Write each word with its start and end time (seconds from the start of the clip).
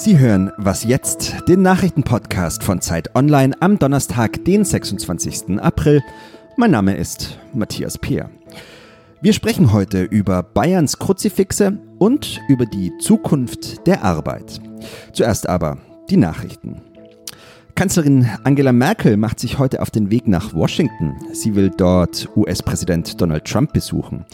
Sie 0.00 0.18
hören 0.18 0.50
Was 0.56 0.84
jetzt, 0.84 1.34
den 1.46 1.60
Nachrichtenpodcast 1.60 2.64
von 2.64 2.80
Zeit 2.80 3.14
Online 3.14 3.54
am 3.60 3.78
Donnerstag, 3.78 4.42
den 4.46 4.64
26. 4.64 5.60
April. 5.60 6.02
Mein 6.56 6.70
Name 6.70 6.96
ist 6.96 7.38
Matthias 7.52 7.98
Peer. 7.98 8.30
Wir 9.20 9.34
sprechen 9.34 9.74
heute 9.74 10.04
über 10.04 10.42
Bayerns 10.42 10.98
Kruzifixe 10.98 11.78
und 11.98 12.40
über 12.48 12.64
die 12.64 12.96
Zukunft 12.96 13.86
der 13.86 14.02
Arbeit. 14.02 14.62
Zuerst 15.12 15.46
aber 15.46 15.76
die 16.08 16.16
Nachrichten. 16.16 16.80
Kanzlerin 17.80 18.28
Angela 18.44 18.74
Merkel 18.74 19.16
macht 19.16 19.40
sich 19.40 19.58
heute 19.58 19.80
auf 19.80 19.90
den 19.90 20.10
Weg 20.10 20.28
nach 20.28 20.52
Washington. 20.52 21.16
Sie 21.32 21.54
will 21.54 21.70
dort 21.74 22.28
US-Präsident 22.36 23.18
Donald 23.18 23.46
Trump 23.46 23.72
besuchen. 23.72 24.26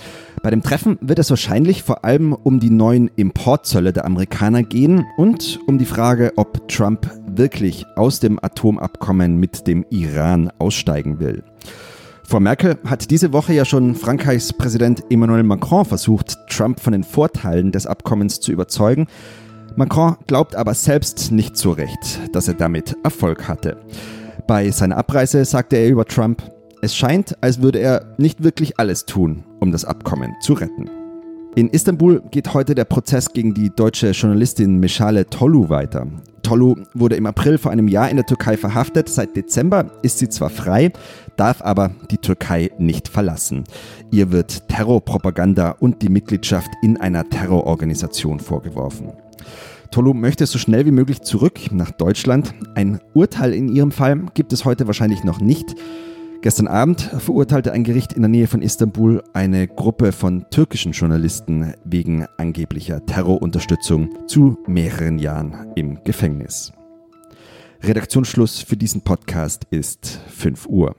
Bei 0.42 0.50
dem 0.50 0.64
Treffen 0.64 0.98
wird 1.00 1.20
es 1.20 1.30
wahrscheinlich 1.30 1.84
vor 1.84 2.04
allem 2.04 2.32
um 2.32 2.58
die 2.58 2.70
neuen 2.70 3.08
Importzölle 3.14 3.92
der 3.92 4.04
Amerikaner 4.04 4.64
gehen 4.64 5.06
und 5.16 5.60
um 5.68 5.78
die 5.78 5.84
Frage, 5.84 6.32
ob 6.34 6.66
Trump 6.66 7.08
wirklich 7.24 7.86
aus 7.94 8.18
dem 8.18 8.42
Atomabkommen 8.42 9.36
mit 9.36 9.68
dem 9.68 9.86
Iran 9.90 10.50
aussteigen 10.58 11.20
will. 11.20 11.44
Frau 12.24 12.40
Merkel 12.40 12.78
hat 12.84 13.12
diese 13.12 13.32
Woche 13.32 13.52
ja 13.52 13.64
schon 13.64 13.94
Frankreichs 13.94 14.52
Präsident 14.54 15.04
Emmanuel 15.08 15.44
Macron 15.44 15.84
versucht, 15.84 16.36
Trump 16.48 16.80
von 16.80 16.92
den 16.92 17.04
Vorteilen 17.04 17.70
des 17.70 17.86
Abkommens 17.86 18.40
zu 18.40 18.50
überzeugen. 18.50 19.06
Macron 19.76 20.16
glaubt 20.26 20.56
aber 20.56 20.72
selbst 20.72 21.30
nicht 21.30 21.58
so 21.58 21.70
recht, 21.70 22.20
dass 22.32 22.48
er 22.48 22.54
damit 22.54 22.96
Erfolg 23.04 23.46
hatte. 23.46 23.76
Bei 24.46 24.70
seiner 24.70 24.96
Abreise 24.96 25.44
sagte 25.44 25.76
er 25.76 25.90
über 25.90 26.06
Trump, 26.06 26.42
es 26.80 26.96
scheint, 26.96 27.36
als 27.42 27.60
würde 27.60 27.80
er 27.80 28.14
nicht 28.16 28.42
wirklich 28.42 28.78
alles 28.78 29.04
tun, 29.04 29.44
um 29.60 29.72
das 29.72 29.84
Abkommen 29.84 30.34
zu 30.40 30.54
retten. 30.54 30.88
In 31.56 31.68
Istanbul 31.68 32.22
geht 32.30 32.54
heute 32.54 32.74
der 32.74 32.84
Prozess 32.84 33.32
gegen 33.32 33.52
die 33.52 33.68
deutsche 33.68 34.12
Journalistin 34.12 34.78
Meshale 34.78 35.26
Tolu 35.26 35.68
weiter. 35.68 36.06
Tolu 36.42 36.76
wurde 36.94 37.16
im 37.16 37.26
April 37.26 37.58
vor 37.58 37.70
einem 37.70 37.88
Jahr 37.88 38.08
in 38.08 38.16
der 38.16 38.26
Türkei 38.26 38.56
verhaftet. 38.56 39.08
Seit 39.10 39.36
Dezember 39.36 39.90
ist 40.02 40.18
sie 40.18 40.28
zwar 40.28 40.50
frei, 40.50 40.92
darf 41.36 41.60
aber 41.60 41.90
die 42.10 42.18
Türkei 42.18 42.70
nicht 42.78 43.08
verlassen. 43.08 43.64
Ihr 44.10 44.32
wird 44.32 44.68
Terrorpropaganda 44.68 45.72
und 45.80 46.00
die 46.02 46.08
Mitgliedschaft 46.08 46.70
in 46.82 46.98
einer 46.98 47.28
Terrororganisation 47.28 48.38
vorgeworfen. 48.38 49.12
Tolu 49.90 50.14
möchte 50.14 50.46
so 50.46 50.58
schnell 50.58 50.86
wie 50.86 50.90
möglich 50.90 51.22
zurück 51.22 51.58
nach 51.72 51.90
Deutschland. 51.90 52.54
Ein 52.74 53.00
Urteil 53.14 53.54
in 53.54 53.68
ihrem 53.68 53.92
Fall 53.92 54.26
gibt 54.34 54.52
es 54.52 54.64
heute 54.64 54.86
wahrscheinlich 54.86 55.24
noch 55.24 55.40
nicht. 55.40 55.74
Gestern 56.42 56.68
Abend 56.68 57.00
verurteilte 57.00 57.72
ein 57.72 57.82
Gericht 57.82 58.12
in 58.12 58.22
der 58.22 58.28
Nähe 58.28 58.46
von 58.46 58.62
Istanbul 58.62 59.22
eine 59.32 59.66
Gruppe 59.66 60.12
von 60.12 60.44
türkischen 60.50 60.92
Journalisten 60.92 61.74
wegen 61.84 62.26
angeblicher 62.36 63.04
Terrorunterstützung 63.04 64.10
zu 64.28 64.58
mehreren 64.66 65.18
Jahren 65.18 65.72
im 65.74 66.02
Gefängnis. 66.04 66.72
Redaktionsschluss 67.82 68.60
für 68.60 68.76
diesen 68.76 69.02
Podcast 69.02 69.66
ist 69.70 70.20
5 70.28 70.66
Uhr. 70.66 70.94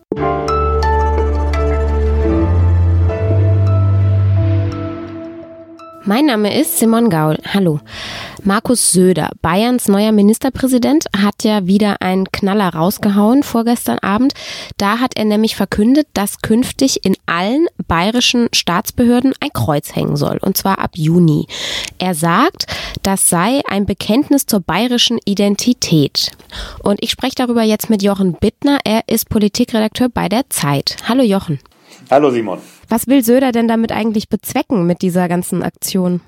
Mein 6.08 6.28
Name 6.28 6.58
ist 6.58 6.80
Simon 6.80 7.10
Gaul. 7.10 7.38
Hallo. 7.54 7.82
Markus 8.46 8.94
Söder, 8.94 9.30
Bayerns 9.42 9.90
neuer 9.90 10.14
Ministerpräsident, 10.14 11.04
hat 11.14 11.44
ja 11.44 11.68
wieder 11.68 12.02
einen 12.02 12.32
Knaller 12.32 12.70
rausgehauen 12.70 13.44
vorgestern 13.44 14.00
Abend. 14.00 14.32
Da 14.78 15.00
hat 15.00 15.18
er 15.18 15.26
nämlich 15.26 15.58
verkündet, 15.58 16.08
dass 16.14 16.40
künftig 16.40 17.04
in 17.04 17.18
allen 17.26 17.68
bayerischen 17.90 18.48
Staatsbehörden 18.54 19.34
ein 19.42 19.52
Kreuz 19.52 19.98
hängen 19.98 20.16
soll. 20.16 20.38
Und 20.38 20.56
zwar 20.56 20.80
ab 20.80 20.92
Juni. 20.96 21.46
Er 22.00 22.16
sagt, 22.16 22.68
das 23.04 23.28
sei 23.28 23.62
ein 23.68 23.86
Bekenntnis 23.86 24.46
zur 24.46 24.62
bayerischen 24.62 25.20
Identität. 25.26 26.32
Und 26.84 27.04
ich 27.04 27.12
spreche 27.12 27.36
darüber 27.36 27.64
jetzt 27.64 27.90
mit 27.90 28.02
Jochen 28.02 28.32
Bittner. 28.32 28.80
Er 28.86 29.02
ist 29.08 29.28
Politikredakteur 29.28 30.08
bei 30.08 30.30
der 30.30 30.50
Zeit. 30.50 30.96
Hallo 31.10 31.22
Jochen. 31.22 31.60
Hallo 32.10 32.32
Simon. 32.32 32.60
Was 32.90 33.08
will 33.08 33.24
Söder 33.24 33.52
denn 33.52 33.68
damit 33.68 33.92
eigentlich 33.92 34.30
bezwecken 34.30 34.86
mit 34.86 35.02
dieser 35.02 35.28
ganzen 35.28 35.64
Aktion? 35.64 36.22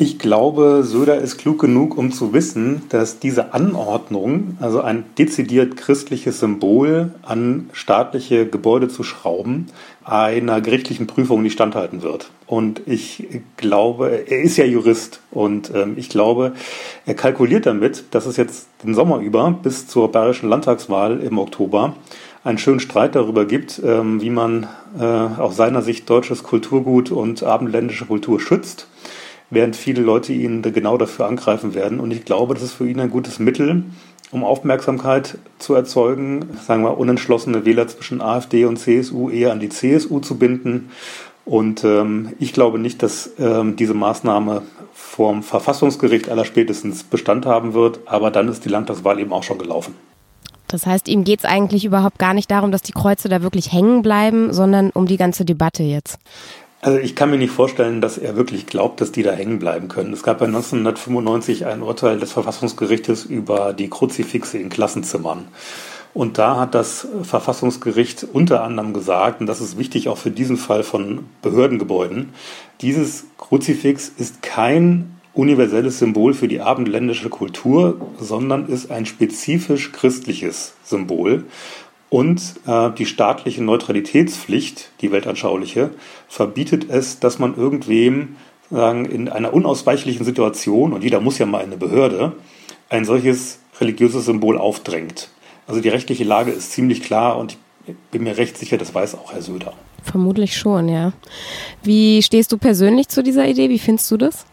Ich 0.00 0.20
glaube, 0.20 0.84
Söder 0.84 1.18
ist 1.18 1.38
klug 1.38 1.60
genug, 1.60 1.98
um 1.98 2.12
zu 2.12 2.32
wissen, 2.32 2.82
dass 2.88 3.18
diese 3.18 3.52
Anordnung, 3.52 4.56
also 4.60 4.80
ein 4.80 5.04
dezidiert 5.18 5.76
christliches 5.76 6.38
Symbol 6.38 7.12
an 7.22 7.68
staatliche 7.72 8.46
Gebäude 8.46 8.86
zu 8.86 9.02
schrauben, 9.02 9.66
einer 10.04 10.60
gerichtlichen 10.60 11.08
Prüfung 11.08 11.42
nicht 11.42 11.54
standhalten 11.54 12.02
wird. 12.02 12.30
Und 12.46 12.80
ich 12.86 13.26
glaube, 13.56 14.24
er 14.28 14.40
ist 14.40 14.56
ja 14.56 14.64
Jurist 14.64 15.20
und 15.32 15.72
ähm, 15.74 15.94
ich 15.96 16.08
glaube, 16.08 16.52
er 17.04 17.14
kalkuliert 17.14 17.66
damit, 17.66 18.04
dass 18.12 18.26
es 18.26 18.36
jetzt 18.36 18.68
den 18.84 18.94
Sommer 18.94 19.18
über 19.18 19.50
bis 19.50 19.88
zur 19.88 20.12
bayerischen 20.12 20.48
Landtagswahl 20.48 21.20
im 21.20 21.38
Oktober 21.38 21.96
einen 22.44 22.58
schönen 22.58 22.80
Streit 22.80 23.14
darüber 23.14 23.44
gibt, 23.44 23.80
ähm, 23.84 24.20
wie 24.20 24.30
man 24.30 24.66
äh, 24.98 25.04
aus 25.04 25.56
seiner 25.56 25.82
Sicht 25.82 26.08
deutsches 26.08 26.42
Kulturgut 26.42 27.10
und 27.10 27.42
abendländische 27.42 28.06
Kultur 28.06 28.40
schützt, 28.40 28.86
während 29.50 29.76
viele 29.76 30.02
Leute 30.02 30.32
ihn 30.32 30.62
genau 30.62 30.98
dafür 30.98 31.26
angreifen 31.26 31.74
werden. 31.74 32.00
Und 32.00 32.10
ich 32.10 32.24
glaube, 32.24 32.54
das 32.54 32.62
ist 32.62 32.72
für 32.72 32.88
ihn 32.88 33.00
ein 33.00 33.10
gutes 33.10 33.38
Mittel, 33.38 33.84
um 34.30 34.44
Aufmerksamkeit 34.44 35.38
zu 35.58 35.74
erzeugen, 35.74 36.46
sagen 36.66 36.82
wir 36.82 36.98
unentschlossene 36.98 37.64
Wähler 37.64 37.88
zwischen 37.88 38.20
AfD 38.20 38.66
und 38.66 38.78
CSU 38.78 39.30
eher 39.30 39.52
an 39.52 39.60
die 39.60 39.70
CSU 39.70 40.20
zu 40.20 40.38
binden. 40.38 40.90
Und 41.44 41.82
ähm, 41.82 42.34
ich 42.38 42.52
glaube 42.52 42.78
nicht, 42.78 43.02
dass 43.02 43.30
ähm, 43.38 43.76
diese 43.76 43.94
Maßnahme 43.94 44.62
vom 44.92 45.42
Verfassungsgericht 45.42 46.28
allerspätestens 46.28 47.04
Bestand 47.04 47.46
haben 47.46 47.72
wird, 47.72 48.00
aber 48.04 48.30
dann 48.30 48.48
ist 48.48 48.66
die 48.66 48.68
Landtagswahl 48.68 49.18
eben 49.18 49.32
auch 49.32 49.42
schon 49.42 49.56
gelaufen. 49.56 49.94
Das 50.68 50.86
heißt, 50.86 51.08
ihm 51.08 51.24
geht 51.24 51.40
es 51.40 51.44
eigentlich 51.44 51.84
überhaupt 51.84 52.18
gar 52.18 52.34
nicht 52.34 52.50
darum, 52.50 52.70
dass 52.70 52.82
die 52.82 52.92
Kreuze 52.92 53.28
da 53.28 53.42
wirklich 53.42 53.72
hängen 53.72 54.02
bleiben, 54.02 54.52
sondern 54.52 54.90
um 54.90 55.06
die 55.06 55.16
ganze 55.16 55.44
Debatte 55.44 55.82
jetzt. 55.82 56.18
Also 56.80 56.98
ich 56.98 57.16
kann 57.16 57.30
mir 57.30 57.38
nicht 57.38 57.50
vorstellen, 57.50 58.00
dass 58.00 58.18
er 58.18 58.36
wirklich 58.36 58.66
glaubt, 58.66 59.00
dass 59.00 59.10
die 59.10 59.24
da 59.24 59.32
hängen 59.32 59.58
bleiben 59.58 59.88
können. 59.88 60.12
Es 60.12 60.22
gab 60.22 60.40
ja 60.40 60.46
1995 60.46 61.66
ein 61.66 61.82
Urteil 61.82 62.20
des 62.20 62.32
Verfassungsgerichtes 62.32 63.24
über 63.24 63.72
die 63.72 63.90
Kruzifixe 63.90 64.58
in 64.58 64.68
Klassenzimmern. 64.68 65.48
Und 66.14 66.38
da 66.38 66.58
hat 66.58 66.74
das 66.74 67.06
Verfassungsgericht 67.22 68.26
unter 68.32 68.62
anderem 68.62 68.92
gesagt, 68.92 69.40
und 69.40 69.46
das 69.46 69.60
ist 69.60 69.76
wichtig 69.76 70.08
auch 70.08 70.18
für 70.18 70.30
diesen 70.30 70.56
Fall 70.56 70.82
von 70.82 71.26
Behördengebäuden, 71.42 72.30
dieses 72.80 73.26
Kruzifix 73.38 74.08
ist 74.16 74.42
kein 74.42 75.17
universelles 75.38 76.00
Symbol 76.00 76.34
für 76.34 76.48
die 76.48 76.60
abendländische 76.60 77.28
Kultur, 77.28 78.00
sondern 78.18 78.66
ist 78.66 78.90
ein 78.90 79.06
spezifisch 79.06 79.92
christliches 79.92 80.74
Symbol. 80.82 81.44
Und 82.10 82.42
äh, 82.66 82.90
die 82.90 83.06
staatliche 83.06 83.62
Neutralitätspflicht, 83.62 84.90
die 85.00 85.12
weltanschauliche, 85.12 85.90
verbietet 86.26 86.90
es, 86.90 87.20
dass 87.20 87.38
man 87.38 87.56
irgendwem 87.56 88.36
sagen, 88.70 89.04
in 89.04 89.28
einer 89.28 89.54
unausweichlichen 89.54 90.24
Situation, 90.24 90.92
und 90.92 91.04
jeder 91.04 91.20
muss 91.20 91.38
ja 91.38 91.46
mal 91.46 91.60
in 91.60 91.66
eine 91.66 91.76
Behörde, 91.76 92.32
ein 92.88 93.04
solches 93.04 93.60
religiöses 93.80 94.24
Symbol 94.24 94.58
aufdrängt. 94.58 95.28
Also 95.68 95.80
die 95.80 95.88
rechtliche 95.88 96.24
Lage 96.24 96.50
ist 96.50 96.72
ziemlich 96.72 97.02
klar 97.02 97.38
und 97.38 97.56
ich 97.86 97.94
bin 98.10 98.24
mir 98.24 98.36
recht 98.36 98.58
sicher, 98.58 98.76
das 98.76 98.92
weiß 98.92 99.14
auch 99.14 99.32
Herr 99.32 99.42
Söder. 99.42 99.72
Vermutlich 100.02 100.56
schon, 100.56 100.88
ja. 100.88 101.12
Wie 101.82 102.22
stehst 102.22 102.50
du 102.50 102.58
persönlich 102.58 103.08
zu 103.08 103.22
dieser 103.22 103.46
Idee? 103.46 103.68
Wie 103.68 103.78
findest 103.78 104.10
du 104.10 104.16
das? 104.16 104.46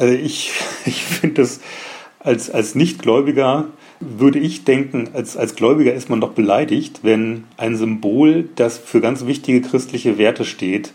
Also 0.00 0.14
ich, 0.14 0.50
ich 0.86 1.04
finde 1.04 1.42
das 1.42 1.60
als, 2.18 2.50
als 2.50 2.74
Nichtgläubiger 2.74 3.68
würde 4.00 4.38
ich 4.38 4.64
denken, 4.64 5.10
als, 5.12 5.36
als 5.36 5.54
Gläubiger 5.54 5.92
ist 5.92 6.08
man 6.08 6.20
doch 6.20 6.32
beleidigt, 6.32 7.00
wenn 7.02 7.44
ein 7.56 7.76
Symbol, 7.76 8.48
das 8.56 8.78
für 8.78 9.00
ganz 9.00 9.26
wichtige 9.26 9.60
christliche 9.60 10.18
Werte 10.18 10.44
steht, 10.44 10.92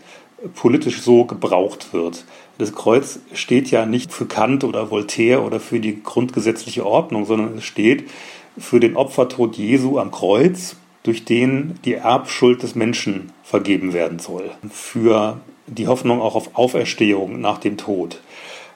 politisch 0.55 1.01
so 1.01 1.25
gebraucht 1.25 1.93
wird. 1.93 2.25
Das 2.57 2.73
Kreuz 2.73 3.19
steht 3.33 3.69
ja 3.71 3.85
nicht 3.85 4.11
für 4.13 4.25
Kant 4.25 4.63
oder 4.63 4.91
Voltaire 4.91 5.43
oder 5.43 5.59
für 5.59 5.79
die 5.79 6.01
grundgesetzliche 6.01 6.85
Ordnung, 6.85 7.25
sondern 7.25 7.57
es 7.57 7.63
steht 7.63 8.09
für 8.57 8.79
den 8.79 8.95
Opfertod 8.95 9.55
Jesu 9.55 9.99
am 9.99 10.11
Kreuz, 10.11 10.75
durch 11.03 11.25
den 11.25 11.79
die 11.85 11.93
Erbschuld 11.93 12.63
des 12.63 12.73
Menschen 12.73 13.31
vergeben 13.43 13.93
werden 13.93 14.19
soll. 14.19 14.49
Für 14.71 15.39
die 15.67 15.87
Hoffnung 15.87 16.21
auch 16.21 16.35
auf 16.35 16.55
Auferstehung 16.55 17.39
nach 17.41 17.59
dem 17.59 17.77
Tod. 17.77 18.19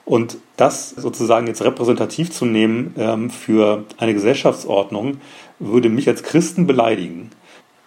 Und 0.10 0.38
das 0.58 0.90
sozusagen 0.90 1.46
jetzt 1.46 1.62
repräsentativ 1.62 2.32
zu 2.32 2.44
nehmen 2.44 2.96
ähm, 2.98 3.30
für 3.30 3.86
eine 3.98 4.16
Gesellschaftsordnung, 4.16 5.18
würde 5.60 5.90
mich 5.90 6.08
als 6.08 6.24
Christen 6.24 6.66
beleidigen. 6.66 7.30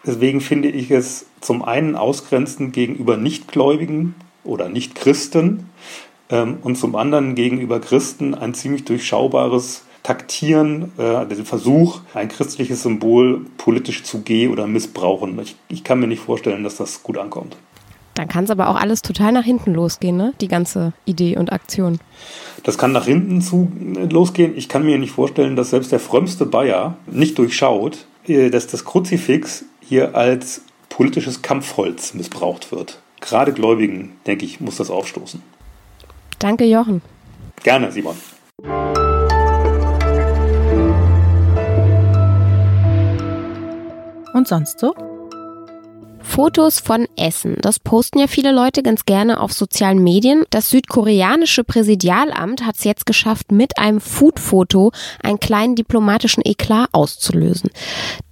Deswegen 0.06 0.40
finde 0.40 0.68
ich 0.68 0.92
es 0.92 1.26
zum 1.40 1.64
einen 1.64 1.96
ausgrenzend 1.96 2.74
gegenüber 2.74 3.16
Nichtgläubigen 3.16 4.14
oder 4.44 4.68
Nichtchristen 4.68 5.66
ähm, 6.30 6.58
und 6.62 6.76
zum 6.76 6.94
anderen 6.94 7.34
gegenüber 7.34 7.80
Christen 7.80 8.36
ein 8.36 8.54
ziemlich 8.54 8.84
durchschaubares 8.84 9.84
Taktieren, 10.04 10.92
äh, 10.98 11.26
den 11.26 11.44
Versuch, 11.44 12.02
ein 12.14 12.28
christliches 12.28 12.84
Symbol 12.84 13.46
politisch 13.58 14.04
zu 14.04 14.20
gehen 14.20 14.52
oder 14.52 14.68
missbrauchen. 14.68 15.40
Ich, 15.40 15.56
ich 15.66 15.82
kann 15.82 15.98
mir 15.98 16.06
nicht 16.06 16.22
vorstellen, 16.22 16.62
dass 16.62 16.76
das 16.76 17.02
gut 17.02 17.18
ankommt. 17.18 17.56
Dann 18.14 18.28
kann 18.28 18.44
es 18.44 18.50
aber 18.50 18.68
auch 18.68 18.76
alles 18.76 19.02
total 19.02 19.32
nach 19.32 19.44
hinten 19.44 19.72
losgehen, 19.72 20.16
ne? 20.16 20.34
Die 20.40 20.48
ganze 20.48 20.92
Idee 21.06 21.36
und 21.36 21.52
Aktion. 21.52 21.98
Das 22.62 22.76
kann 22.76 22.92
nach 22.92 23.06
hinten 23.06 23.40
zu 23.40 23.72
äh, 23.96 24.04
losgehen. 24.04 24.56
Ich 24.56 24.68
kann 24.68 24.84
mir 24.84 24.98
nicht 24.98 25.12
vorstellen, 25.12 25.56
dass 25.56 25.70
selbst 25.70 25.92
der 25.92 26.00
frömmste 26.00 26.44
Bayer 26.44 26.96
nicht 27.06 27.38
durchschaut, 27.38 28.06
äh, 28.26 28.50
dass 28.50 28.66
das 28.66 28.84
Kruzifix 28.84 29.64
hier 29.80 30.14
als 30.14 30.62
politisches 30.88 31.40
Kampfholz 31.42 32.12
missbraucht 32.14 32.70
wird. 32.70 33.00
Gerade 33.20 33.52
Gläubigen, 33.52 34.16
denke 34.26 34.44
ich, 34.44 34.60
muss 34.60 34.76
das 34.76 34.90
aufstoßen. 34.90 35.42
Danke, 36.38 36.64
Jochen. 36.64 37.00
Gerne, 37.62 37.92
Simon. 37.92 38.16
Und 44.34 44.48
sonst 44.48 44.80
so? 44.80 45.11
Fotos 46.32 46.80
von 46.80 47.06
Essen. 47.18 47.58
Das 47.60 47.78
posten 47.78 48.18
ja 48.18 48.26
viele 48.26 48.52
Leute 48.52 48.82
ganz 48.82 49.04
gerne 49.04 49.38
auf 49.38 49.52
sozialen 49.52 50.02
Medien. 50.02 50.44
Das 50.48 50.70
südkoreanische 50.70 51.62
Präsidialamt 51.62 52.64
hat 52.64 52.76
es 52.76 52.84
jetzt 52.84 53.04
geschafft, 53.04 53.52
mit 53.52 53.76
einem 53.76 54.00
Food-Foto 54.00 54.92
einen 55.22 55.40
kleinen 55.40 55.74
diplomatischen 55.74 56.42
Eklat 56.42 56.88
auszulösen. 56.92 57.68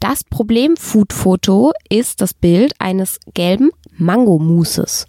Das 0.01 0.25
Problem 0.25 0.79
Food-Foto 0.79 1.73
ist 1.91 2.23
das 2.23 2.33
Bild 2.33 2.73
eines 2.79 3.21
gelben 3.35 3.71
Mangomousses. 4.01 5.07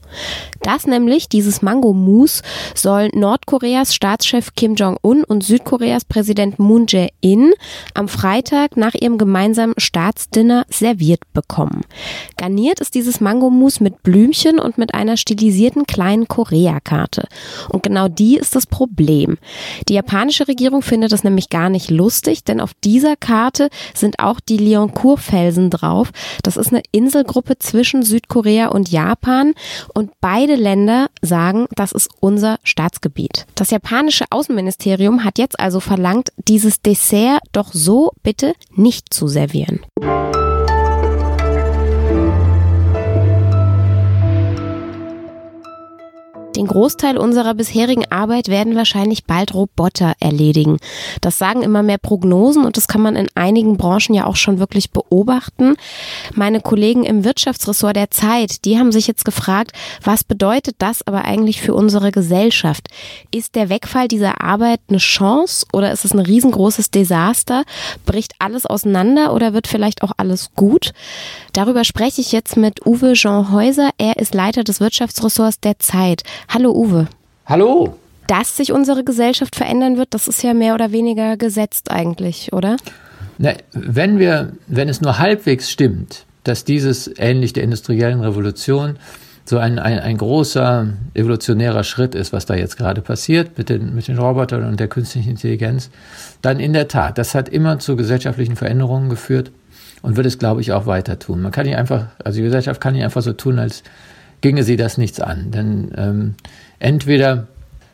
Das 0.62 0.86
nämlich, 0.86 1.28
dieses 1.28 1.62
Mango-Mousse, 1.62 2.44
soll 2.76 3.10
Nordkoreas 3.14 3.96
Staatschef 3.96 4.54
Kim 4.56 4.76
Jong-un 4.76 5.24
und 5.24 5.44
Südkoreas 5.44 6.06
Präsident 6.06 6.60
Moon 6.60 6.86
Jae-in 6.88 7.54
am 7.94 8.08
Freitag 8.08 8.78
nach 8.78 8.94
ihrem 8.94 9.18
gemeinsamen 9.18 9.74
Staatsdinner 9.78 10.66
serviert 10.70 11.22
bekommen. 11.34 11.82
Garniert 12.38 12.80
ist 12.80 12.94
dieses 12.94 13.22
Mango-Mousse 13.22 13.84
mit 13.84 14.04
Blümchen 14.04 14.60
und 14.60 14.78
mit 14.78 14.94
einer 14.94 15.18
stilisierten 15.18 15.86
kleinen 15.88 16.28
Korea-Karte. 16.28 17.28
Und 17.70 17.84
genau 17.84 18.08
die 18.08 18.38
ist 18.38 18.56
das 18.56 18.68
Problem. 18.68 19.38
Die 19.90 19.94
japanische 19.94 20.48
Regierung 20.48 20.82
findet 20.82 21.12
das 21.12 21.24
nämlich 21.24 21.50
gar 21.50 21.70
nicht 21.70 21.90
lustig, 21.90 22.44
denn 22.44 22.62
auf 22.62 22.74
dieser 22.84 23.16
Karte 23.16 23.70
sind 23.96 24.20
auch 24.20 24.40
die 24.40 24.58
Lioncourt-Felsen 24.58 25.70
drauf. 25.70 26.12
Das 26.44 26.58
ist 26.58 26.72
eine 26.72 26.84
Inselgruppe 26.92 27.58
zwischen 27.58 28.04
Südkorea 28.04 28.68
und 28.68 28.81
Japan 28.84 29.54
und 29.94 30.12
beide 30.22 30.56
Länder 30.56 31.08
sagen, 31.22 31.68
das 31.76 31.92
ist 31.92 32.10
unser 32.20 32.60
Staatsgebiet. 32.64 33.46
Das 33.56 33.72
japanische 33.72 34.26
Außenministerium 34.30 35.24
hat 35.24 35.38
jetzt 35.38 35.60
also 35.60 35.80
verlangt, 35.80 36.32
dieses 36.48 36.82
Dessert 36.82 37.42
doch 37.52 37.72
so 37.74 38.12
bitte 38.24 38.54
nicht 38.76 39.14
zu 39.14 39.28
servieren. 39.28 39.82
Den 46.62 46.68
Großteil 46.68 47.18
unserer 47.18 47.56
bisherigen 47.56 48.06
Arbeit 48.12 48.48
werden 48.48 48.76
wahrscheinlich 48.76 49.26
bald 49.26 49.56
Roboter 49.56 50.14
erledigen. 50.20 50.78
Das 51.20 51.40
sagen 51.40 51.64
immer 51.64 51.82
mehr 51.82 51.98
Prognosen 51.98 52.66
und 52.66 52.78
das 52.78 52.88
kann 52.88 53.02
man 53.02 53.16
in 53.16 53.28
einigen 53.34 53.78
Branchen 53.78 54.14
ja 54.14 54.28
auch 54.28 54.36
schon 54.36 54.60
wirklich 54.60 54.92
beobachten. 54.92 55.76
Meine 56.36 56.62
Kollegen 56.62 57.04
im 57.04 57.24
Wirtschaftsressort 57.24 57.96
der 57.96 58.12
Zeit, 58.12 58.64
die 58.64 58.78
haben 58.78 58.92
sich 58.92 59.08
jetzt 59.08 59.26
gefragt, 59.26 59.72
was 60.04 60.24
bedeutet 60.24 60.76
das 60.78 61.02
aber 61.08 61.26
eigentlich 61.26 61.64
für 61.64 61.74
unsere 61.74 62.12
Gesellschaft? 62.12 62.90
Ist 63.32 63.56
der 63.56 63.70
Wegfall 63.70 64.08
dieser 64.08 64.42
Arbeit 64.42 64.82
eine 64.88 65.00
Chance 65.00 65.66
oder 65.74 65.92
ist 65.92 66.06
es 66.06 66.14
ein 66.14 66.20
riesengroßes 66.20 66.92
Desaster? 66.92 67.64
Bricht 68.06 68.34
alles 68.38 68.68
auseinander 68.68 69.34
oder 69.34 69.54
wird 69.54 69.66
vielleicht 69.66 70.04
auch 70.04 70.12
alles 70.18 70.52
gut? 70.56 70.94
Darüber 71.54 71.84
spreche 71.86 72.22
ich 72.22 72.32
jetzt 72.32 72.56
mit 72.56 72.86
Uwe 72.86 73.14
Jean 73.14 73.52
Häuser. 73.52 73.90
Er 73.98 74.18
ist 74.18 74.36
Leiter 74.36 74.64
des 74.64 74.80
Wirtschaftsressorts 74.80 75.60
der 75.60 75.80
Zeit. 75.80 76.22
Hallo 76.54 76.72
Uwe. 76.74 77.08
Hallo. 77.46 77.98
Dass 78.28 78.58
sich 78.58 78.74
unsere 78.74 79.06
Gesellschaft 79.06 79.56
verändern 79.56 79.96
wird, 79.96 80.14
das 80.14 80.28
ist 80.28 80.44
ja 80.44 80.54
mehr 80.54 80.74
oder 80.74 80.92
weniger 80.92 81.38
gesetzt 81.38 81.90
eigentlich, 81.90 82.52
oder? 82.52 82.76
Na, 83.38 83.54
wenn 83.72 84.20
wir, 84.20 84.52
wenn 84.68 84.90
es 84.90 85.00
nur 85.00 85.18
halbwegs 85.18 85.72
stimmt, 85.72 86.26
dass 86.44 86.66
dieses 86.66 87.10
ähnlich 87.18 87.54
der 87.54 87.64
industriellen 87.64 88.20
Revolution 88.20 88.98
so 89.46 89.60
ein, 89.60 89.80
ein, 89.80 90.00
ein 90.00 90.18
großer 90.18 90.90
evolutionärer 91.14 91.86
Schritt 91.86 92.16
ist, 92.16 92.34
was 92.34 92.46
da 92.46 92.54
jetzt 92.54 92.76
gerade 92.76 93.00
passiert 93.00 93.58
mit 93.58 93.70
den, 93.70 93.96
mit 93.96 94.10
den 94.10 94.18
Robotern 94.18 94.66
und 94.66 94.78
der 94.78 94.90
künstlichen 94.90 95.30
Intelligenz, 95.30 95.90
dann 96.42 96.60
in 96.60 96.74
der 96.74 96.90
Tat, 96.90 97.18
das 97.18 97.34
hat 97.34 97.48
immer 97.48 97.80
zu 97.80 97.96
gesellschaftlichen 97.96 98.58
Veränderungen 98.58 99.10
geführt 99.10 99.52
und 100.02 100.18
wird 100.18 100.28
es, 100.28 100.38
glaube 100.38 100.60
ich, 100.60 100.74
auch 100.74 100.86
weiter 100.86 101.18
tun. 101.18 101.42
Man 101.42 101.54
kann 101.54 101.66
nicht 101.66 101.78
einfach, 101.78 102.08
also 102.22 102.40
die 102.40 102.44
Gesellschaft 102.44 102.82
kann 102.82 102.94
nicht 102.94 103.06
einfach 103.06 103.22
so 103.22 103.32
tun, 103.32 103.58
als 103.58 103.84
ginge 104.42 104.64
sie 104.64 104.76
das 104.76 104.98
nichts 104.98 105.20
an. 105.20 105.52
Denn 105.52 105.92
ähm, 105.96 106.36
entweder 106.80 107.48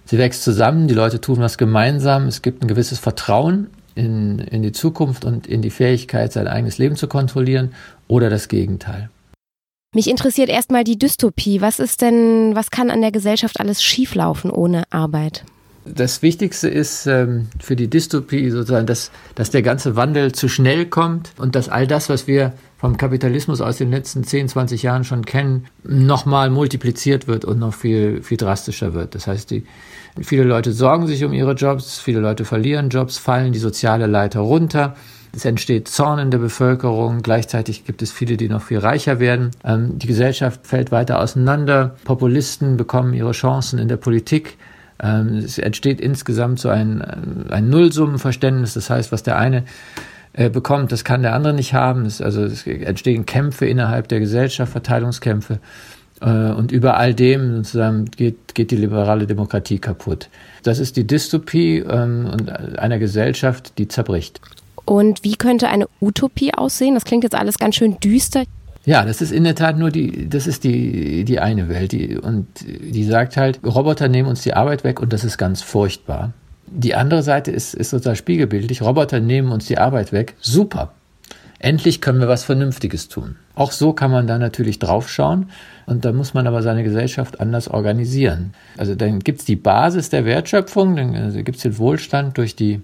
sie 0.06 0.18
wächst 0.18 0.44
zusammen, 0.44 0.88
die 0.88 0.94
Leute 0.94 1.22
tun 1.22 1.40
was 1.40 1.58
gemeinsam, 1.58 2.28
es 2.28 2.42
gibt 2.42 2.64
ein 2.64 2.68
gewisses 2.68 3.00
Vertrauen 3.00 3.68
in, 3.96 4.40
in 4.40 4.64
die 4.64 4.72
Zukunft 4.72 5.26
und 5.26 5.48
in 5.48 5.62
die 5.62 5.70
Fähigkeit, 5.70 6.32
sein 6.32 6.48
eigenes 6.48 6.78
Leben 6.78 6.96
zu 6.96 7.08
kontrollieren, 7.08 7.74
oder 8.08 8.30
das 8.30 8.48
Gegenteil. 8.48 9.10
Mich 9.94 10.10
interessiert 10.10 10.50
erstmal 10.50 10.84
die 10.84 11.00
Dystopie. 11.00 11.62
Was 11.62 11.80
ist 11.80 12.02
denn, 12.02 12.56
was 12.56 12.72
kann 12.72 12.92
an 12.92 13.02
der 13.02 13.12
Gesellschaft 13.12 13.60
alles 13.60 13.82
schieflaufen 13.82 14.52
ohne 14.52 14.84
Arbeit? 14.92 15.44
Das 15.94 16.22
Wichtigste 16.22 16.68
ist 16.68 17.08
ähm, 17.08 17.48
für 17.60 17.76
die 17.76 17.90
Dystopie 17.90 18.50
sozusagen, 18.50 18.86
dass, 18.86 19.12
dass 19.36 19.52
der 19.52 19.62
ganze 19.62 19.96
Wandel 19.96 20.32
zu 20.32 20.48
schnell 20.50 20.86
kommt 20.86 21.32
und 21.38 21.56
dass 21.56 21.70
all 21.70 21.88
das, 21.88 22.10
was 22.10 22.28
wir 22.28 22.54
vom 22.78 22.98
Kapitalismus 22.98 23.62
aus 23.62 23.78
den 23.78 23.92
letzten 23.92 24.24
10, 24.24 24.50
20 24.50 24.84
Jahren 24.84 25.04
schon 25.04 25.26
kennen, 25.26 25.66
nochmal 25.84 26.50
multipliziert 26.50 27.28
wird 27.28 27.46
und 27.46 27.60
noch 27.60 27.74
viel, 27.74 28.22
viel 28.22 28.38
drastischer 28.38 28.94
wird. 28.94 29.16
Das 29.16 29.28
heißt, 29.28 29.50
die, 29.50 29.66
viele 30.22 30.44
Leute 30.44 30.72
sorgen 30.72 31.08
sich 31.08 31.24
um 31.24 31.34
ihre 31.34 31.54
Jobs, 31.54 32.00
viele 32.00 32.20
Leute 32.20 32.46
verlieren 32.46 32.90
Jobs, 32.90 33.18
fallen 33.18 33.52
die 33.52 33.60
soziale 33.60 34.06
Leiter 34.06 34.42
runter. 34.42 34.96
Es 35.36 35.46
entsteht 35.46 35.88
Zorn 35.88 36.20
in 36.20 36.32
der 36.32 36.38
Bevölkerung. 36.40 37.22
Gleichzeitig 37.22 37.86
gibt 37.86 38.02
es 38.02 38.12
viele, 38.12 38.38
die 38.38 38.50
noch 38.50 38.62
viel 38.62 38.80
reicher 38.80 39.20
werden. 39.20 39.52
Ähm, 39.64 40.00
die 40.00 40.08
Gesellschaft 40.08 40.66
fällt 40.66 40.92
weiter 40.92 41.20
auseinander. 41.20 41.96
Populisten 42.06 42.78
bekommen 42.78 43.14
ihre 43.14 43.34
Chancen 43.34 43.78
in 43.78 43.88
der 43.88 43.98
Politik. 43.98 44.58
Ähm, 45.02 45.38
es 45.38 45.58
entsteht 45.58 46.02
insgesamt 46.02 46.60
so 46.60 46.70
ein, 46.70 47.02
ein 47.50 47.70
Nullsummenverständnis. 47.70 48.74
Das 48.74 48.90
heißt, 48.90 49.12
was 49.12 49.24
der 49.24 49.38
eine 49.38 49.64
äh, 50.34 50.50
bekommt, 50.50 50.92
das 50.92 51.04
kann 51.04 51.22
der 51.22 51.34
andere 51.34 51.54
nicht 51.54 51.74
haben. 51.74 52.06
Es, 52.06 52.22
also 52.22 52.44
es 52.44 52.66
entstehen 52.66 53.26
Kämpfe 53.26 53.66
innerhalb 53.66 54.08
der 54.08 54.20
Gesellschaft, 54.20 54.72
Verteilungskämpfe. 54.72 55.60
Äh, 56.22 56.52
und 56.52 56.72
über 56.72 56.98
all 56.98 57.14
dem 57.14 57.58
sozusagen 57.58 58.06
geht, 58.06 58.56
geht 58.56 58.72
die 58.72 58.76
liberale 58.76 59.28
Demokratie 59.28 59.80
kaputt. 59.80 60.30
Das 60.64 60.80
ist 60.80 60.98
die 60.98 61.06
Dystopie 61.06 61.80
ähm, 61.80 62.48
einer 62.78 63.00
Gesellschaft, 63.00 63.78
die 63.78 63.88
zerbricht. 63.88 64.42
Und 64.86 65.24
wie 65.24 65.36
könnte 65.36 65.68
eine 65.68 65.88
Utopie 66.00 66.54
aussehen? 66.54 66.94
Das 66.94 67.04
klingt 67.04 67.24
jetzt 67.24 67.36
alles 67.36 67.58
ganz 67.58 67.76
schön 67.76 68.00
düster. 68.00 68.44
Ja, 68.88 69.04
das 69.04 69.22
ist 69.22 69.34
in 69.34 69.44
der 69.44 69.54
Tat 69.54 69.78
nur 69.78 69.92
die, 69.92 70.30
das 70.30 70.48
ist 70.48 70.64
die, 70.64 71.26
die 71.26 71.42
eine 71.42 71.68
Welt. 71.68 71.92
Die, 71.92 72.18
und 72.18 72.48
die 72.66 73.04
sagt 73.04 73.36
halt, 73.36 73.60
Roboter 73.66 74.08
nehmen 74.08 74.30
uns 74.30 74.44
die 74.44 74.54
Arbeit 74.54 74.86
weg 74.86 75.02
und 75.02 75.12
das 75.12 75.26
ist 75.26 75.38
ganz 75.38 75.62
furchtbar. 75.62 76.32
Die 76.68 76.96
andere 76.96 77.22
Seite 77.22 77.52
ist, 77.52 77.74
ist 77.74 77.90
sozusagen 77.90 78.16
spiegelbildlich. 78.16 78.82
Roboter 78.82 79.20
nehmen 79.20 79.52
uns 79.52 79.66
die 79.66 79.78
Arbeit 79.78 80.14
weg. 80.14 80.36
Super. 80.40 80.94
Endlich 81.60 82.00
können 82.00 82.22
wir 82.22 82.30
was 82.30 82.46
Vernünftiges 82.46 83.10
tun. 83.10 83.36
Auch 83.56 83.74
so 83.74 83.92
kann 83.92 84.10
man 84.10 84.26
da 84.26 84.38
natürlich 84.38 84.80
draufschauen 84.80 85.50
und 85.86 86.06
da 86.06 86.14
muss 86.14 86.34
man 86.34 86.48
aber 86.48 86.62
seine 86.62 86.86
Gesellschaft 86.86 87.42
anders 87.42 87.68
organisieren. 87.68 88.54
Also 88.78 88.96
dann 88.96 89.20
gibt's 89.20 89.44
die 89.44 89.58
Basis 89.58 90.12
der 90.12 90.24
Wertschöpfung, 90.24 90.96
dann 90.96 91.14
also 91.14 91.44
gibt's 91.44 91.64
den 91.64 91.78
Wohlstand 91.78 92.38
durch 92.38 92.56
die 92.56 92.82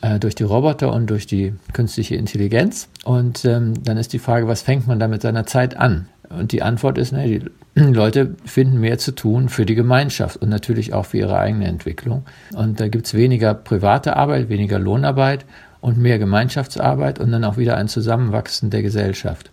äh, 0.00 0.18
durch 0.18 0.34
die 0.34 0.44
Roboter 0.44 0.92
und 0.92 1.08
durch 1.08 1.26
die 1.26 1.54
künstliche 1.72 2.16
Intelligenz. 2.16 2.88
Und 3.04 3.44
ähm, 3.44 3.82
dann 3.84 3.96
ist 3.96 4.12
die 4.12 4.18
Frage, 4.18 4.48
was 4.48 4.62
fängt 4.62 4.86
man 4.86 4.98
da 4.98 5.08
mit 5.08 5.22
seiner 5.22 5.46
Zeit 5.46 5.76
an? 5.76 6.08
Und 6.28 6.52
die 6.52 6.62
Antwort 6.62 6.96
ist, 6.98 7.12
ne, 7.12 7.26
die 7.26 7.80
Leute 7.80 8.34
finden 8.44 8.80
mehr 8.80 8.98
zu 8.98 9.12
tun 9.12 9.48
für 9.48 9.66
die 9.66 9.74
Gemeinschaft 9.74 10.36
und 10.36 10.48
natürlich 10.48 10.92
auch 10.92 11.06
für 11.06 11.18
ihre 11.18 11.38
eigene 11.38 11.66
Entwicklung. 11.66 12.24
Und 12.54 12.80
da 12.80 12.88
gibt's 12.88 13.14
weniger 13.14 13.54
private 13.54 14.16
Arbeit, 14.16 14.48
weniger 14.48 14.78
Lohnarbeit 14.78 15.44
und 15.80 15.98
mehr 15.98 16.18
Gemeinschaftsarbeit 16.18 17.18
und 17.18 17.32
dann 17.32 17.44
auch 17.44 17.56
wieder 17.56 17.76
ein 17.76 17.88
Zusammenwachsen 17.88 18.70
der 18.70 18.82
Gesellschaft. 18.82 19.50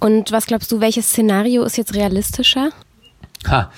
Und 0.00 0.32
was 0.32 0.46
glaubst 0.46 0.70
du, 0.72 0.80
welches 0.80 1.08
Szenario 1.08 1.62
ist 1.64 1.76
jetzt 1.76 1.94
realistischer? 1.94 2.70
Ha, 3.46 3.70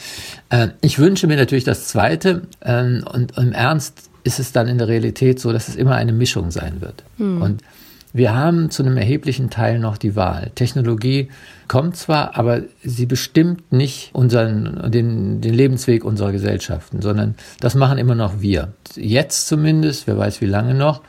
äh, 0.51 0.69
ich 0.81 0.99
wünsche 0.99 1.27
mir 1.27 1.37
natürlich 1.37 1.65
das 1.65 1.89
Zweite 1.89 2.43
äh, 2.61 3.01
und 3.03 3.37
im 3.37 3.53
Ernst 3.53 4.08
ist 4.25 4.39
es 4.39 4.53
dann 4.53 4.69
in 4.69 4.79
der 4.79 4.89
Realität 4.89 5.41
so, 5.41 5.53
dass 5.53 5.69
es 5.69 5.77
immer 5.77 5.95
eine 5.95 6.13
Mischung 6.13 6.51
sein 6.51 6.81
wird. 6.81 7.05
Hm. 7.19 7.43
Und 7.43 7.63
wir 8.13 8.35
haben 8.35 8.71
zu 8.71 8.83
einem 8.83 8.97
erheblichen 8.97 9.51
Teil 9.51 9.79
noch 9.79 9.99
die 9.99 10.17
Wahl. 10.17 10.51
Technologie 10.55 11.29
kommt 11.69 11.97
zwar, 11.97 12.39
aber 12.39 12.63
sie 12.83 13.07
bestimmt 13.07 13.71
nicht 13.71 14.11
unseren, 14.15 14.91
den, 14.91 15.41
den 15.41 15.55
Lebensweg 15.55 16.05
unserer 16.05 16.33
Gesellschaften, 16.33 17.03
sondern 17.03 17.35
das 17.61 17.75
machen 17.75 17.99
immer 17.99 18.15
noch 18.15 18.41
wir. 18.41 18.73
Jetzt 18.95 19.47
zumindest, 19.47 20.07
wer 20.07 20.17
weiß 20.17 20.41
wie 20.41 20.47
lange 20.47 20.75
noch, 20.75 21.03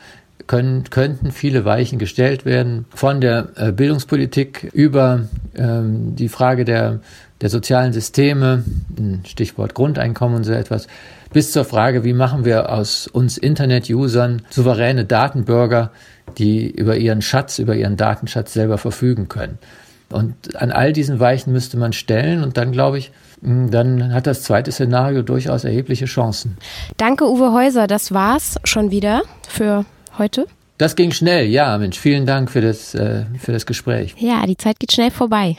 können, 0.48 0.84
könnten 0.90 1.32
viele 1.32 1.64
Weichen 1.64 2.00
gestellt 2.00 2.44
werden, 2.44 2.86
von 2.94 3.22
der 3.22 3.50
äh, 3.56 3.72
Bildungspolitik 3.72 4.70
über 4.74 5.22
ähm, 5.56 6.16
die 6.16 6.28
Frage 6.28 6.66
der 6.66 7.00
der 7.42 7.50
sozialen 7.50 7.94
Systeme, 7.94 8.64
Stichwort 9.26 9.74
Grundeinkommen 9.74 10.38
und 10.38 10.44
so 10.44 10.52
etwas, 10.52 10.88
bis 11.32 11.52
zur 11.52 11.64
Frage, 11.64 12.04
wie 12.04 12.14
machen 12.14 12.44
wir 12.44 12.72
aus 12.72 13.08
uns 13.08 13.38
Internet-Usern 13.38 14.42
souveräne 14.50 15.06
Datenbürger, 15.06 15.92
die 16.38 16.70
über 16.70 16.98
ihren 16.98 17.22
Schatz, 17.22 17.60
über 17.60 17.76
ihren 17.76 17.98
Datenschatz 17.98 18.54
selber 18.54 18.78
verfügen 18.78 19.30
können. 19.30 19.60
Und 20.12 20.56
an 20.56 20.72
all 20.72 20.92
diesen 20.92 21.20
Weichen 21.20 21.54
müsste 21.54 21.78
man 21.78 21.94
stellen 21.94 22.44
und 22.44 22.58
dann 22.58 22.72
glaube 22.72 22.98
ich, 22.98 23.12
dann 23.42 24.12
hat 24.14 24.28
das 24.28 24.42
zweite 24.42 24.72
Szenario 24.72 25.22
durchaus 25.22 25.64
erhebliche 25.64 26.06
Chancen. 26.06 26.58
Danke, 26.98 27.26
Uwe 27.26 27.54
Häuser. 27.54 27.88
Das 27.88 28.12
war's 28.12 28.60
schon 28.64 28.92
wieder 28.92 29.22
für 29.48 29.86
heute. 30.18 30.48
Das 30.80 30.96
ging 30.96 31.12
schnell, 31.12 31.46
ja, 31.48 31.78
Mensch. 31.78 32.00
Vielen 32.00 32.26
Dank 32.26 32.50
für 32.50 32.62
das, 32.62 32.96
äh, 32.96 33.26
für 33.38 33.52
das 33.52 33.66
Gespräch. 33.66 34.16
Ja, 34.18 34.46
die 34.46 34.56
Zeit 34.56 34.80
geht 34.80 34.94
schnell 34.94 35.12
vorbei. 35.12 35.58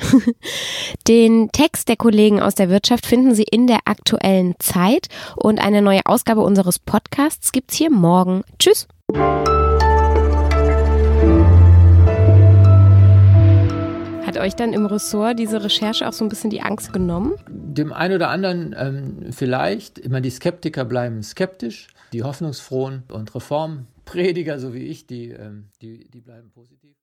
Den 1.08 1.50
Text 1.52 1.90
der 1.90 1.96
Kollegen 1.96 2.40
aus 2.40 2.54
der 2.54 2.70
Wirtschaft 2.70 3.04
finden 3.04 3.34
Sie 3.34 3.42
in 3.42 3.66
der 3.66 3.80
aktuellen 3.84 4.54
Zeit 4.60 5.08
und 5.36 5.62
eine 5.62 5.82
neue 5.82 6.00
Ausgabe 6.06 6.40
unseres 6.40 6.78
Podcasts 6.78 7.52
gibt's 7.52 7.74
hier 7.74 7.90
morgen. 7.90 8.44
Tschüss. 8.58 8.88
Hat 14.24 14.38
euch 14.38 14.56
dann 14.56 14.72
im 14.72 14.86
Ressort 14.86 15.38
diese 15.38 15.62
Recherche 15.62 16.08
auch 16.08 16.14
so 16.14 16.24
ein 16.24 16.30
bisschen 16.30 16.48
die 16.48 16.62
Angst 16.62 16.94
genommen? 16.94 17.34
Dem 17.46 17.92
einen 17.92 18.14
oder 18.14 18.30
anderen 18.30 18.74
ähm, 18.78 19.32
vielleicht. 19.32 19.98
Immer 19.98 20.22
die 20.22 20.30
Skeptiker 20.30 20.86
bleiben 20.86 21.22
skeptisch, 21.22 21.88
die 22.14 22.22
Hoffnungsfrohen 22.22 23.02
und 23.12 23.34
Reform 23.34 23.86
Prediger, 24.11 24.59
so 24.59 24.75
wie 24.75 24.87
ich, 24.87 25.07
die, 25.07 25.31
ähm, 25.31 25.71
die, 25.81 26.11
die 26.11 26.21
bleiben 26.21 26.50
positiv. 26.50 26.97